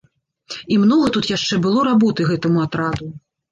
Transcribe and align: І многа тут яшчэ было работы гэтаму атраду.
І 0.75 0.79
многа 0.85 1.11
тут 1.17 1.29
яшчэ 1.37 1.55
было 1.67 1.85
работы 1.91 2.29
гэтаму 2.33 2.67
атраду. 2.67 3.15